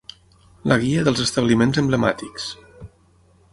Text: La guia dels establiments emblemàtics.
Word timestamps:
La 0.71 0.77
guia 0.83 1.03
dels 1.09 1.21
establiments 1.25 1.81
emblemàtics. 1.83 2.51